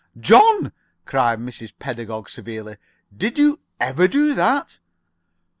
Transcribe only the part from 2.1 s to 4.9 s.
severely, "did you ever do that?"